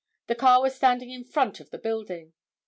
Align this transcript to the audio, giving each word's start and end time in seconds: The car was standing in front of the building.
The 0.25 0.33
car 0.33 0.63
was 0.63 0.73
standing 0.73 1.11
in 1.11 1.23
front 1.23 1.59
of 1.59 1.69
the 1.69 1.77
building. 1.77 2.33